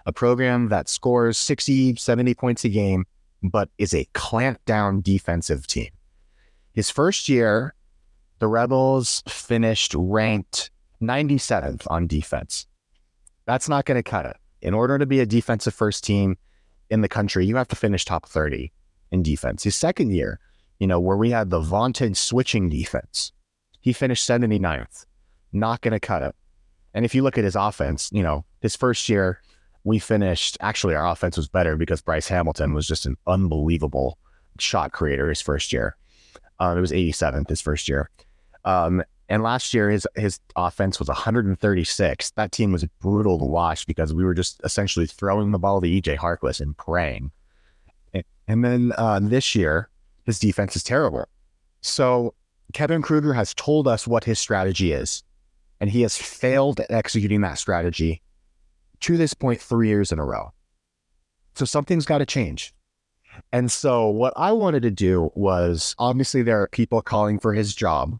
[0.04, 3.06] a program that scores 60, 70 points a game,
[3.42, 5.88] but is a clamp down defensive team.
[6.74, 7.74] His first year,
[8.40, 10.70] the Rebels finished ranked
[11.02, 12.66] 97th on defense.
[13.46, 14.36] That's not going to cut it.
[14.62, 16.38] In order to be a defensive first team
[16.90, 18.72] in the country, you have to finish top 30
[19.10, 19.62] in defense.
[19.64, 20.40] His second year,
[20.78, 23.32] you know, where we had the vaunted switching defense,
[23.80, 25.04] he finished 79th.
[25.52, 26.34] Not going to cut it.
[26.94, 29.40] And if you look at his offense, you know, his first year,
[29.84, 34.18] we finished, actually, our offense was better because Bryce Hamilton was just an unbelievable
[34.58, 35.96] shot creator his first year.
[36.58, 38.10] Um, it was 87th his first year.
[38.64, 42.30] Um, And last year, his his offense was 136.
[42.32, 45.86] That team was brutal to watch because we were just essentially throwing the ball to
[45.86, 47.30] EJ Harkless and praying.
[48.46, 49.88] And then uh, this year,
[50.24, 51.26] his defense is terrible.
[51.80, 52.34] So
[52.72, 55.22] Kevin Kruger has told us what his strategy is,
[55.80, 58.22] and he has failed at executing that strategy
[59.00, 60.52] to this point three years in a row.
[61.54, 62.74] So something's got to change.
[63.52, 67.74] And so what I wanted to do was obviously there are people calling for his
[67.74, 68.18] job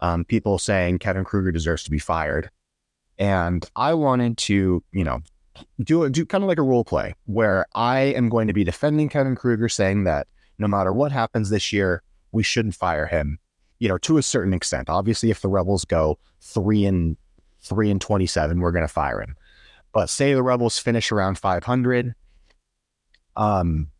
[0.00, 2.50] um, people saying Kevin Kruger deserves to be fired.
[3.18, 5.20] And I wanted to, you know,
[5.82, 8.64] do a, do kind of like a role play where I am going to be
[8.64, 13.38] defending Kevin Kruger, saying that no matter what happens this year, we shouldn't fire him.
[13.80, 14.88] You know, to a certain extent.
[14.88, 17.16] Obviously, if the Rebels go three and
[17.60, 19.36] three and twenty seven, we're going to fire him.
[19.92, 22.14] But say the Rebels finish around five hundred,
[23.36, 23.90] um,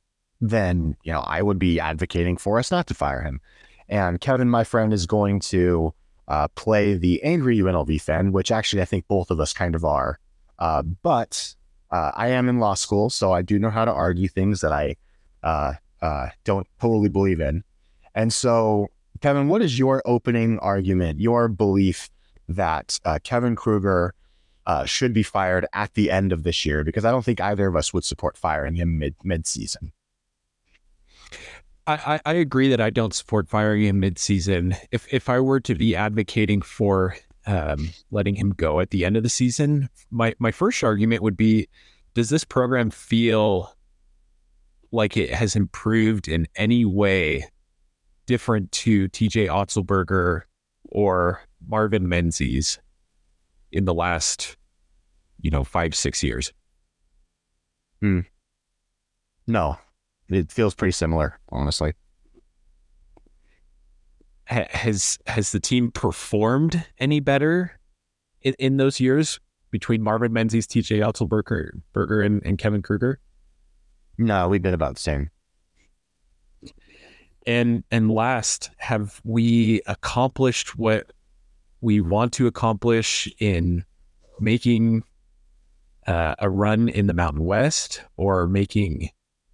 [0.40, 3.40] then you know I would be advocating for us not to fire him.
[3.88, 5.94] And Kevin, my friend, is going to
[6.29, 9.85] uh, play the angry UNLV fan, which actually I think both of us kind of
[9.85, 10.18] are.
[10.59, 11.55] Uh, but
[11.90, 14.72] uh, I am in law school, so I do know how to argue things that
[14.72, 14.96] I
[15.42, 17.64] uh, uh, don't totally believe in.
[18.14, 18.88] And so,
[19.22, 22.11] Kevin, what is your opening argument, your belief
[22.48, 24.14] that uh, Kevin Kruger
[24.85, 26.85] should be fired at the end of this year?
[26.85, 29.92] Because I don't think either of us would support firing him mid mid season.
[31.88, 34.77] I, I agree that I don't support firing him midseason.
[34.90, 39.16] If if I were to be advocating for um, letting him go at the end
[39.16, 41.66] of the season, my my first argument would be:
[42.12, 43.74] Does this program feel
[44.92, 47.46] like it has improved in any way
[48.27, 50.42] different to TJ Otzelberger
[50.85, 52.79] or Marvin Menzies
[53.72, 54.59] in the last,
[55.40, 56.53] you know, five six years?
[58.01, 58.20] Hmm.
[59.46, 59.79] No,
[60.28, 61.92] it feels pretty similar, honestly.
[64.44, 67.78] Has has the team performed any better
[68.40, 73.20] in, in those years between Marvin Menzies, TJ Otzelberger, Berger, and, and Kevin Kruger?
[74.16, 75.30] No, we've been about the same.
[77.46, 81.12] And and last, have we accomplished what
[81.80, 83.84] we want to accomplish in
[84.40, 85.04] making
[86.06, 89.10] uh, a run in the Mountain West or making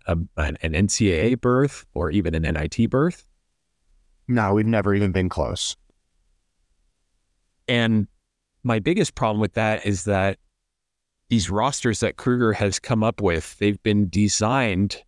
[0.06, 3.26] a, an, an NCAA berth or even an NIT berth?
[4.28, 5.76] No, we've never even been close.
[7.68, 8.06] And
[8.62, 10.38] my biggest problem with that is that
[11.28, 15.02] these rosters that Kruger has come up with, they've been designed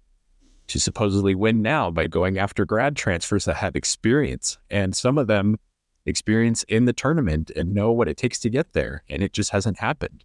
[0.68, 4.58] to supposedly win now by going after grad transfers that have experience.
[4.70, 5.58] And some of them
[6.06, 9.02] experience in the tournament and know what it takes to get there.
[9.08, 10.24] And it just hasn't happened.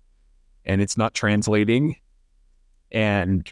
[0.65, 1.97] And it's not translating.
[2.91, 3.51] And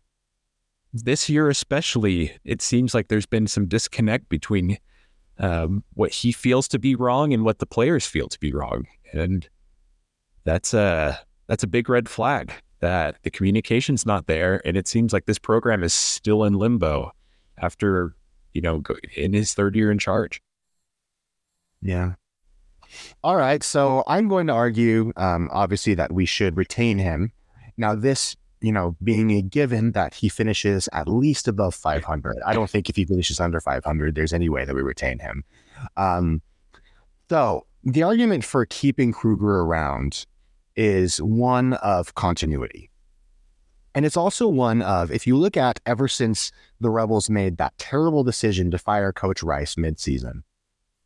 [0.94, 4.78] this year especially, it seems like there's been some disconnect between
[5.38, 8.86] um, what he feels to be wrong and what the players feel to be wrong,
[9.14, 9.48] and
[10.44, 15.14] that's a that's a big red flag that the communication's not there, and it seems
[15.14, 17.12] like this program is still in limbo
[17.58, 18.16] after
[18.54, 18.82] you know
[19.16, 20.42] in his third year in charge.
[21.82, 22.14] Yeah.
[23.24, 23.64] All right.
[23.64, 27.32] So I'm going to argue, um, obviously, that we should retain him.
[27.78, 32.38] Now, this you know, being a given that he finishes at least above 500.
[32.46, 35.44] I don't think if he finishes under 500, there's any way that we retain him.
[35.98, 36.42] Um,
[37.30, 40.26] so the argument for keeping Kruger around
[40.76, 42.90] is one of continuity.
[43.96, 47.78] And it's also one of, if you look at ever since the Rebels made that
[47.78, 50.44] terrible decision to fire Coach Rice midseason,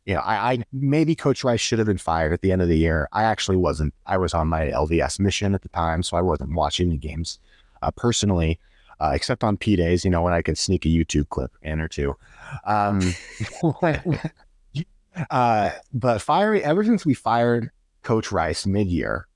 [0.05, 2.67] you know, I, I, maybe Coach Rice should have been fired at the end of
[2.67, 3.07] the year.
[3.13, 3.93] I actually wasn't.
[4.05, 7.39] I was on my LDS mission at the time, so I wasn't watching the games
[7.81, 8.59] uh, personally,
[8.99, 10.03] uh, except on P days.
[10.03, 12.15] You know, when I could sneak a YouTube clip in or two.
[12.65, 13.13] Um,
[15.29, 19.27] uh, but firing ever since we fired Coach Rice mid year,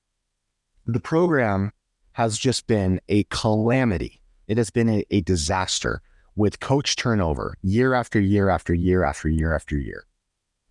[0.86, 1.72] the program
[2.12, 4.20] has just been a calamity.
[4.48, 6.02] It has been a, a disaster
[6.36, 10.04] with coach turnover year after year after year after year after year.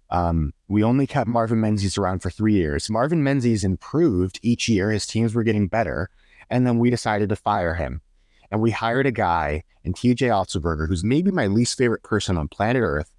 [0.09, 2.89] Um, we only kept Marvin Menzies around for three years.
[2.89, 4.91] Marvin Menzies improved each year.
[4.91, 6.09] His teams were getting better.
[6.49, 8.01] And then we decided to fire him.
[8.49, 12.47] And we hired a guy in TJ Otzelberger, who's maybe my least favorite person on
[12.47, 13.11] planet Earth,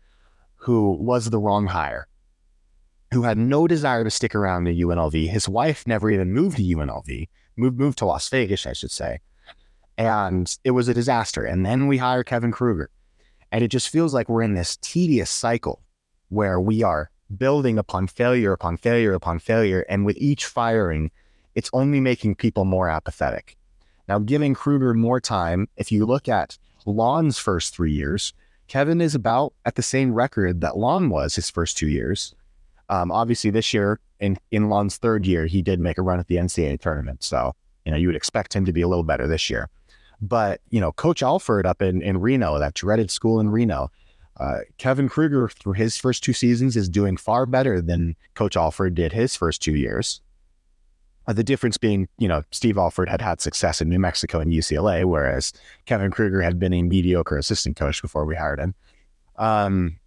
[0.57, 2.09] who was the wrong hire,
[3.13, 5.29] who had no desire to stick around in UNLV.
[5.29, 9.21] His wife never even moved to UNLV, moved, moved to Las Vegas, I should say.
[9.99, 11.45] And it was a disaster.
[11.45, 12.91] And then we hire Kevin Kruger.
[13.53, 15.83] And it just feels like we're in this tedious cycle
[16.29, 19.85] where we are building upon failure upon failure upon failure.
[19.89, 21.11] And with each firing,
[21.55, 23.57] it's only making people more apathetic.
[24.09, 28.33] Now, giving Kruger more time, if you look at Lon's first three years,
[28.67, 32.35] Kevin is about at the same record that Lon was his first two years.
[32.89, 36.27] Um, obviously, this year in in Lon's third year, he did make a run at
[36.27, 39.27] the NCAA tournament, so you know you would expect him to be a little better
[39.27, 39.69] this year.
[40.21, 43.91] But you know, Coach Alford up in in Reno, that dreaded school in Reno,
[44.39, 48.95] uh, Kevin Kruger through his first two seasons is doing far better than Coach Alford
[48.95, 50.21] did his first two years.
[51.27, 54.53] Uh, the difference being, you know, Steve Alford had had success in New Mexico and
[54.53, 55.53] UCLA, whereas
[55.87, 58.75] Kevin Kruger had been a mediocre assistant coach before we hired him.
[59.37, 59.99] Um,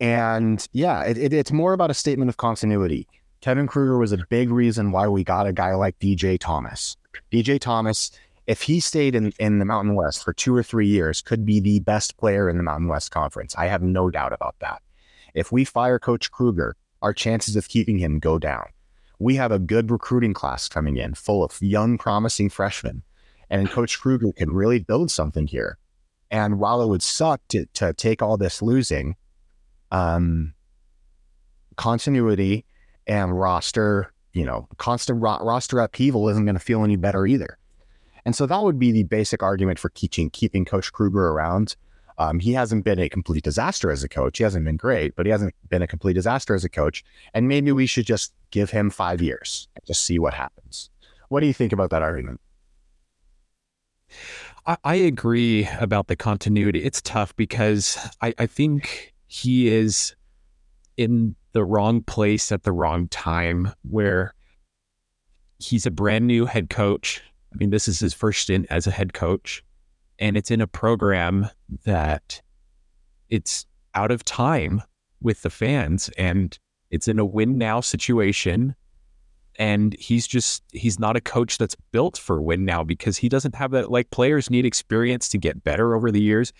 [0.00, 3.08] and yeah, it, it, it's more about a statement of continuity.
[3.40, 6.96] Kevin Kruger was a big reason why we got a guy like DJ Thomas.
[7.32, 8.10] DJ Thomas,
[8.48, 11.60] if he stayed in, in the Mountain West for two or three years, could be
[11.60, 13.54] the best player in the Mountain West Conference.
[13.58, 14.80] I have no doubt about that.
[15.34, 18.64] If we fire Coach Kruger, our chances of keeping him go down.
[19.18, 23.02] We have a good recruiting class coming in full of young, promising freshmen.
[23.50, 25.76] And Coach Kruger can really build something here.
[26.30, 29.16] And while it would suck to, to take all this losing,
[29.90, 30.54] um,
[31.76, 32.64] continuity
[33.06, 37.58] and roster, you know, constant ro- roster upheaval isn't going to feel any better either.
[38.28, 41.76] And so that would be the basic argument for keeping keeping Coach Kruger around.
[42.18, 44.36] Um, he hasn't been a complete disaster as a coach.
[44.36, 47.02] He hasn't been great, but he hasn't been a complete disaster as a coach.
[47.32, 50.90] And maybe we should just give him five years and just see what happens.
[51.30, 52.38] What do you think about that argument?
[54.66, 56.84] I, I agree about the continuity.
[56.84, 60.14] It's tough because I, I think he is
[60.98, 64.34] in the wrong place at the wrong time where
[65.58, 67.22] he's a brand new head coach.
[67.52, 69.62] I mean, this is his first stint as a head coach,
[70.18, 71.48] and it's in a program
[71.84, 72.40] that
[73.28, 74.82] it's out of time
[75.20, 76.58] with the fans and
[76.90, 78.74] it's in a win now situation.
[79.56, 83.56] And he's just, he's not a coach that's built for win now because he doesn't
[83.56, 83.90] have that.
[83.90, 86.52] Like players need experience to get better over the years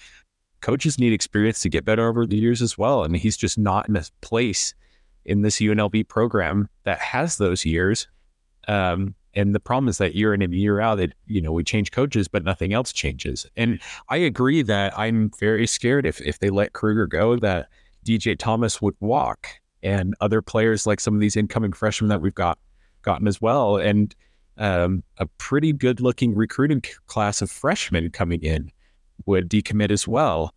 [0.60, 3.04] coaches need experience to get better over the years as well.
[3.04, 4.74] And he's just not in a place
[5.24, 8.08] in this UNLV program that has those years.
[8.66, 11.62] Um, and the problem is that year in and year out, that you know we
[11.62, 13.46] change coaches, but nothing else changes.
[13.56, 17.68] And I agree that I'm very scared if if they let Kruger go, that
[18.04, 19.46] DJ Thomas would walk,
[19.82, 22.58] and other players like some of these incoming freshmen that we've got
[23.02, 24.14] gotten as well, and
[24.56, 28.72] um, a pretty good looking recruiting class of freshmen coming in
[29.24, 30.52] would decommit as well.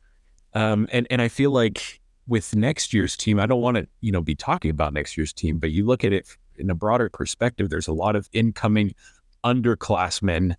[0.56, 2.01] Um, and and I feel like
[2.32, 5.34] with next year's team, I don't want to you know be talking about next year's
[5.34, 7.70] team, but you look at it in a broader perspective.
[7.70, 8.96] There's a lot of incoming
[9.44, 10.56] underclassmen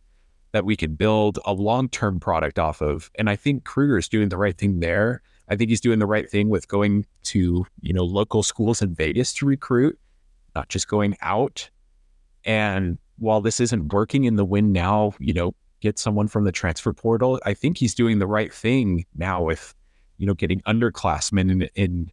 [0.52, 4.06] that we could build a long term product off of, and I think Kruger is
[4.06, 5.22] doing the right thing there.
[5.48, 8.94] I think he's doing the right thing with going to you know local schools in
[8.94, 9.98] Vegas to recruit,
[10.54, 11.70] not just going out.
[12.44, 16.52] And while this isn't working in the win now, you know, get someone from the
[16.52, 17.40] transfer portal.
[17.46, 19.74] I think he's doing the right thing now with
[20.22, 22.12] you know, getting underclassmen and, and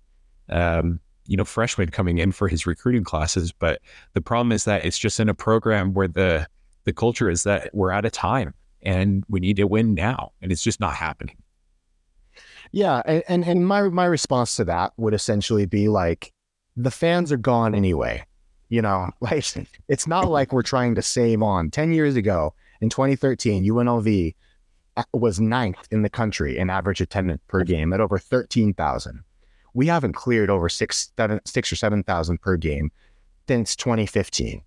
[0.50, 3.52] um, you know, freshmen coming in for his recruiting classes.
[3.52, 3.82] But
[4.14, 6.48] the problem is that it's just in a program where the
[6.86, 10.52] the culture is that we're out of time and we need to win now, and
[10.52, 11.38] it's just not happening.
[12.72, 16.34] Yeah, and and my my response to that would essentially be like,
[16.76, 18.26] the fans are gone anyway.
[18.70, 19.46] You know, like
[19.88, 21.70] it's not like we're trying to save on.
[21.70, 24.34] Ten years ago, in 2013, UNLV
[25.14, 29.24] was ninth in the country in average attendance per game at over 13,000.
[29.74, 32.92] We haven't cleared over six, seven, six or 7,000 per game
[33.48, 34.62] since 2015.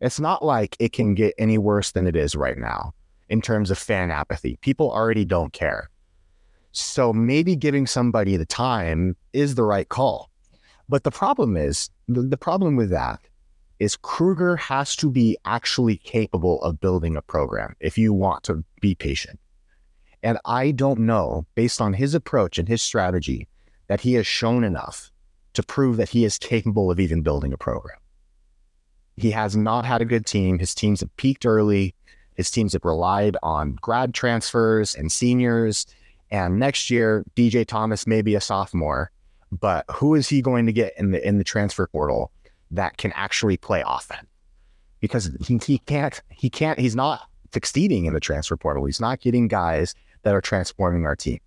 [0.00, 2.92] It's not like it can get any worse than it is right now
[3.28, 4.58] in terms of fan apathy.
[4.60, 5.90] People already don't care.
[6.72, 10.30] So maybe giving somebody the time is the right call.
[10.88, 13.20] But the problem is, the, the problem with that
[13.78, 18.64] is Kruger has to be actually capable of building a program if you want to
[18.80, 19.38] be patient.
[20.24, 23.46] And I don't know, based on his approach and his strategy,
[23.88, 25.12] that he has shown enough
[25.52, 27.98] to prove that he is capable of even building a program.
[29.16, 30.58] He has not had a good team.
[30.58, 31.94] His teams have peaked early.
[32.36, 35.86] His teams have relied on grad transfers and seniors.
[36.30, 39.12] And next year, DJ Thomas may be a sophomore,
[39.52, 42.32] but who is he going to get in the in the transfer portal
[42.70, 44.26] that can actually play offense?
[45.00, 48.86] Because he, he can't he can't he's not succeeding in the transfer portal.
[48.86, 49.94] He's not getting guys
[50.24, 51.38] that are transforming our team.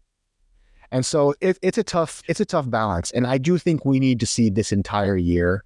[0.91, 3.99] And so it, it's a tough it's a tough balance, and I do think we
[3.99, 5.63] need to see this entire year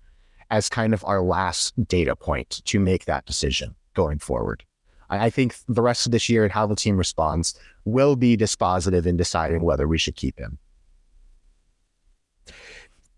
[0.49, 4.64] as kind of our last data point to make that decision going forward.
[5.09, 7.53] I, I think the rest of this year and how the team responds
[7.86, 10.57] will be dispositive in deciding whether we should keep him.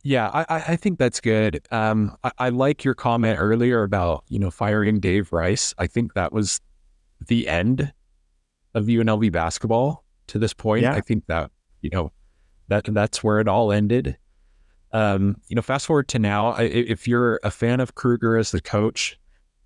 [0.04, 1.66] Yeah, I, I think that's good.
[1.72, 5.74] Um, I, I, like your comment earlier about you know firing Dave Rice.
[5.78, 6.60] I think that was
[7.26, 7.94] the end
[8.74, 10.84] of UNLV basketball to this point.
[10.84, 10.94] Yeah.
[10.94, 11.52] I think that
[11.82, 12.12] you know
[12.68, 14.18] that that's where it all ended.
[14.92, 18.62] Um, you know, fast forward to now, if you're a fan of Kruger as the
[18.62, 19.20] coach,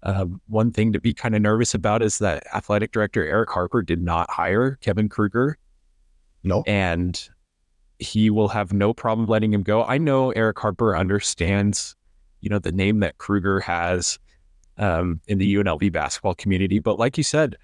[0.04, 3.82] uh, one thing to be kind of nervous about is that athletic director Erick Harper
[3.82, 5.58] did not hire Kevin Kruger.
[6.44, 6.64] No.
[6.66, 7.22] And
[8.00, 9.84] he will have no problem letting him go.
[9.84, 11.96] I know Erick Harper understands,
[12.40, 14.20] you know, the name that Kruger has
[14.78, 16.80] um, in the UNLV basketball community.
[16.80, 17.58] But like you said,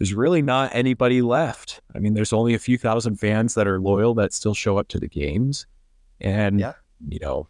[0.00, 1.82] there's really not anybody left.
[1.94, 4.88] I mean, there's only a few thousand fans that are loyal that still show up
[4.88, 5.66] to the games.
[6.22, 6.72] And, yeah.
[7.06, 7.46] you know,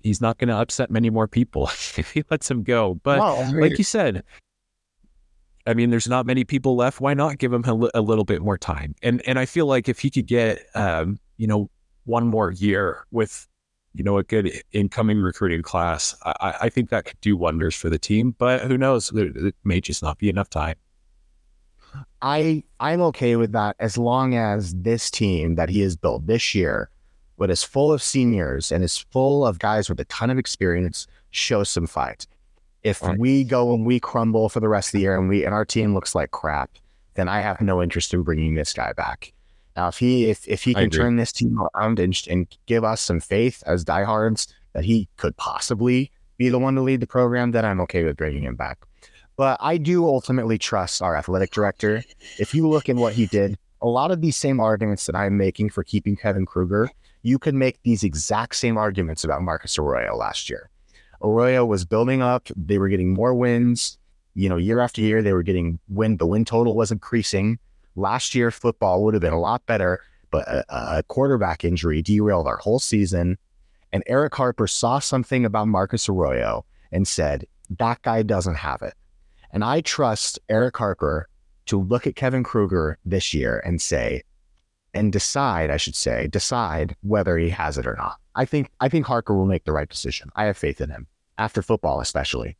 [0.00, 2.94] he's not going to upset many more people if he lets him go.
[3.04, 4.24] But well, I mean, like you said,
[5.68, 7.00] I mean, there's not many people left.
[7.00, 8.96] Why not give him a, li- a little bit more time?
[9.00, 11.70] And and I feel like if he could get, um, you know,
[12.06, 13.46] one more year with,
[13.94, 17.88] you know, a good incoming recruiting class, I, I think that could do wonders for
[17.88, 18.34] the team.
[18.36, 19.12] But who knows?
[19.14, 20.74] It may just not be enough time.
[22.22, 26.54] I I'm okay with that as long as this team that he has built this
[26.54, 26.88] year
[27.36, 31.06] but is full of seniors and is full of guys with a ton of experience,
[31.30, 32.26] shows some fight.
[32.82, 33.18] If right.
[33.18, 35.64] we go and we crumble for the rest of the year and we and our
[35.64, 36.70] team looks like crap,
[37.14, 39.32] then I have no interest in bringing this guy back.
[39.76, 43.00] Now, if he if if he can turn this team around and, and give us
[43.00, 47.52] some faith as diehards that he could possibly be the one to lead the program,
[47.52, 48.78] then I'm okay with bringing him back.
[49.36, 52.04] But I do ultimately trust our athletic director.
[52.38, 55.36] If you look in what he did, a lot of these same arguments that I'm
[55.36, 56.90] making for keeping Kevin Kruger
[57.24, 60.68] you could make these exact same arguments about Marcus Arroyo last year.
[61.22, 63.98] Arroyo was building up, they were getting more wins.
[64.34, 67.58] You know, year after year, they were getting win, the win total was increasing.
[67.96, 72.46] Last year, football would have been a lot better, but a, a quarterback injury derailed
[72.46, 73.38] our whole season.
[73.90, 77.46] And Erick Harper saw something about Marcus Arroyo and said,
[77.78, 78.92] that guy doesn't have it.
[79.54, 81.28] And I trust Erick Harper
[81.66, 84.22] to look at Kevin Kruger this year and say,
[84.92, 88.16] and decide, I should say, decide whether he has it or not.
[88.34, 90.30] I think I think Harper will make the right decision.
[90.34, 91.06] I have faith in him
[91.38, 92.56] after football, especially.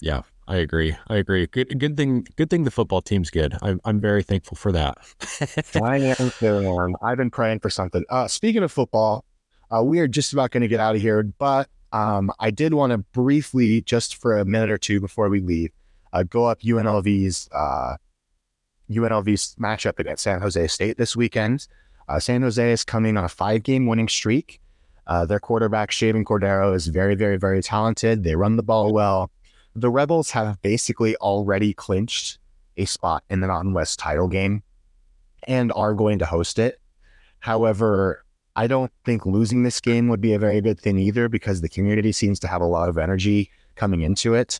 [0.00, 0.96] Yeah, I agree.
[1.08, 1.46] I agree.
[1.46, 2.26] Good, good thing.
[2.36, 3.56] Good thing the football team's good.
[3.60, 4.96] I'm, I'm very thankful for that.
[5.82, 6.94] I am too.
[7.02, 8.04] I've been praying for something.
[8.08, 9.26] Uh, speaking of football,
[9.70, 12.74] uh, we are just about going to get out of here, but um, I did
[12.74, 15.70] want to briefly, just for a minute or two before we leave,
[16.12, 17.96] uh, go up UNLV's uh,
[18.90, 21.66] UNLV's matchup against San Jose State this weekend.
[22.08, 24.60] Uh, San Jose is coming on a five game winning streak.
[25.06, 28.24] Uh, their quarterback, Chevan Cordeiro is very, very, very talented.
[28.24, 29.30] They run the ball well.
[29.74, 32.38] The Rebels have basically already clinched
[32.76, 34.62] a spot in the Mountain West title game
[35.46, 36.80] and are going to host it.
[37.40, 38.24] However,
[38.58, 41.68] I don't think losing this game would be a very good thing either because the
[41.68, 44.58] community seems to have a lot of energy coming into it.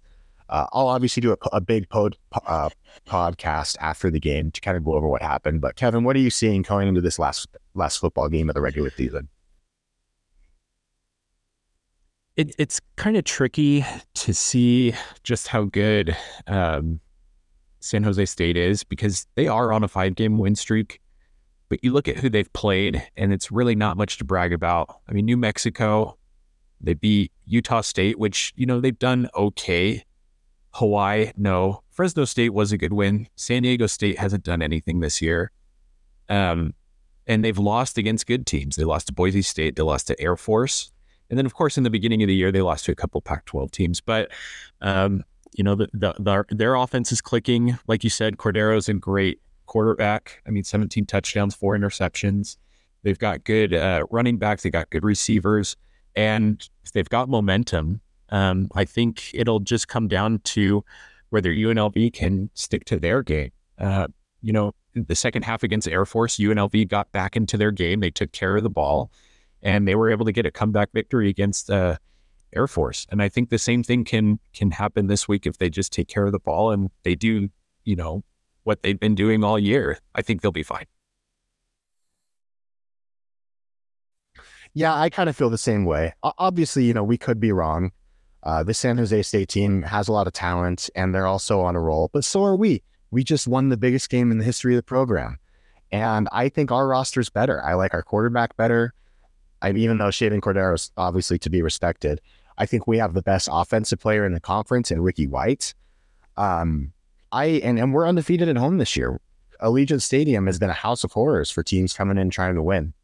[0.48, 2.70] Uh, I'll obviously do a, a big pod, uh,
[3.08, 5.60] podcast after the game to kind of go over what happened.
[5.60, 8.60] But Kevin, what are you seeing going into this last last football game of the
[8.60, 9.26] regular season?
[12.36, 13.84] It, it's kind of tricky
[14.14, 14.94] to see
[15.24, 17.00] just how good um,
[17.80, 21.00] San Jose State is because they are on a five game win streak.
[21.68, 25.00] But you look at who they've played, and it's really not much to brag about.
[25.08, 26.16] I mean, New Mexico,
[26.80, 30.04] they beat Utah State, which, you know, they've done okay
[30.72, 31.82] Hawaii, no.
[31.90, 33.28] Fresno State was a good win.
[33.36, 35.50] San Diego State hasn't done anything this year.
[36.28, 36.74] Um,
[37.26, 38.76] and they've lost against good teams.
[38.76, 40.92] They lost to Boise State, they lost to Air Force.
[41.30, 43.20] And then, of course, in the beginning of the year, they lost to a couple
[43.20, 44.00] Pac 12 teams.
[44.00, 44.30] But,
[44.80, 47.78] um, you know, the, the, the, their offense is clicking.
[47.86, 50.42] Like you said, Cordeiro's a great quarterback.
[50.46, 52.56] I mean, 17 touchdowns, four interceptions.
[53.04, 55.76] They've got good uh, running backs, they got good receivers,
[56.16, 58.00] and they've got momentum.
[58.30, 60.84] Um, I think it'll just come down to
[61.30, 63.52] whether UNLV can stick to their game.
[63.78, 64.08] Uh,
[64.42, 68.00] you know, the second half against Air Force, UNLV got back into their game.
[68.00, 69.12] They took care of the ball,
[69.62, 71.98] and they were able to get a comeback victory against uh,
[72.54, 73.06] Air Force.
[73.10, 76.08] And I think the same thing can can happen this week if they just take
[76.08, 77.48] care of the ball and they do,
[77.84, 78.24] you know,
[78.68, 79.98] what they've been doing all year.
[80.14, 80.84] I think they'll be fine.
[84.74, 86.12] Yeah, I kind of feel the same way.
[86.22, 87.92] Obviously, you know, we could be wrong.
[88.42, 91.74] Uh, the San Jose State team has a lot of talent and they're also on
[91.76, 92.82] a roll, but so are we.
[93.10, 95.38] We just won the biggest game in the history of the program.
[95.90, 97.64] And I think our roster's better.
[97.64, 98.92] I like our quarterback better.
[99.62, 102.20] I, even though Chevan Cordeiro is obviously to be respected,
[102.58, 105.74] I think we have the best offensive player in the conference in Ricky White.
[106.36, 106.92] Um,
[107.32, 109.20] I and, and we're undefeated at home this year.
[109.60, 112.94] Allegiant Stadium has been a house of horrors for teams coming in trying to win.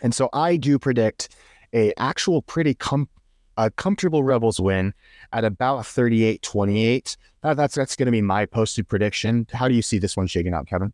[0.00, 1.28] And so I do predict
[1.72, 3.08] a actual pretty com-
[3.56, 4.94] a comfortable Rebels win
[5.32, 7.16] at about 38 28.
[7.42, 9.46] Uh, that's that's going to be my posted prediction.
[9.52, 10.92] How do you see this one shaking out, Kevin?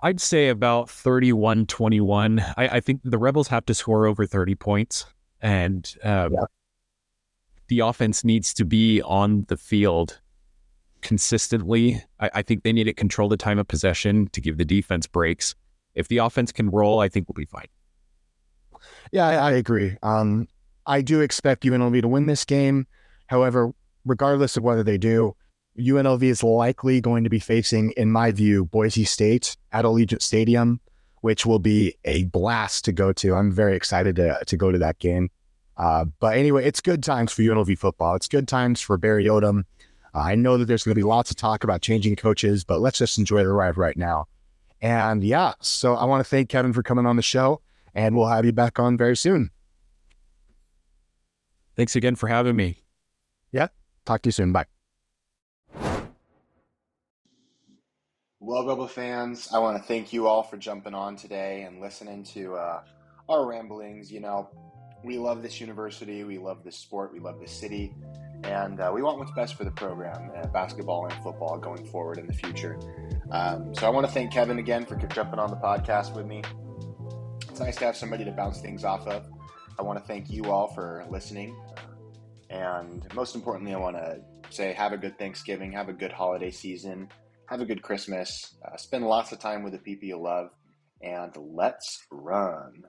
[0.00, 2.40] I'd say about 31 21.
[2.40, 5.06] I, I, think the Rebels have to score over 30 points,
[5.40, 6.44] and um, yeah.
[7.68, 10.20] The offense needs to be on the field
[11.02, 12.02] consistently.
[12.20, 15.06] I, I, think they need to control the time of possession to give the defense
[15.06, 15.54] breaks.
[15.94, 17.68] If the offense can roll, I think we'll be fine.
[19.12, 19.96] Yeah, I, I agree.
[20.02, 20.48] Um,
[20.86, 22.86] I do expect UNLV to win this game.
[23.28, 23.72] However,
[24.04, 25.36] regardless of whether they do,
[25.78, 30.80] UNLV is likely going to be facing, in my view, Boise State at Allegiant Stadium,
[31.20, 33.34] which will be a blast to go to.
[33.34, 35.30] I'm very excited to, to go to that game.
[35.76, 38.14] Uh, but anyway, it's good times for UNLV football.
[38.14, 39.64] It's good times for Barry Odom.
[40.14, 42.80] Uh, I know that there's going to be lots of talk about changing coaches, but
[42.80, 44.26] let's just enjoy the ride right now.
[44.80, 47.60] And yeah, so I want to thank Kevin for coming on the show,
[47.94, 49.50] and we'll have you back on very soon.
[51.76, 52.78] Thanks again for having me.
[53.50, 53.68] Yeah.
[54.04, 54.52] Talk to you soon.
[54.52, 54.66] Bye.
[58.40, 62.24] Well, Rebel fans, I want to thank you all for jumping on today and listening
[62.24, 62.82] to uh,
[63.26, 64.12] our ramblings.
[64.12, 64.50] You know,
[65.04, 67.94] we love this university, we love this sport, we love this city,
[68.44, 72.18] and uh, we want what's best for the program, uh, basketball and football, going forward
[72.18, 72.78] in the future.
[73.30, 76.42] Um, so I want to thank Kevin again for jumping on the podcast with me.
[77.48, 79.26] It's nice to have somebody to bounce things off of.
[79.78, 81.56] I want to thank you all for listening.
[82.50, 86.50] And most importantly, I want to say have a good Thanksgiving, have a good holiday
[86.50, 87.08] season
[87.46, 88.54] have a good Christmas.
[88.64, 90.50] Uh, spend lots of time with the people you love,
[91.02, 92.84] and let's run.